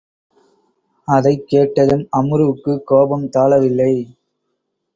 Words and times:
அதைக் 1.07 1.47
கேட்டதும் 1.47 2.07
அம்ருவுக்குக் 2.09 2.85
கோபம் 2.85 3.29
தாளவில்லை. 3.29 3.93